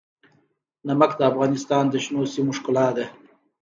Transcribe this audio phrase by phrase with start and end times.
[0.87, 3.05] نمک د افغانستان د شنو سیمو ښکلا ده.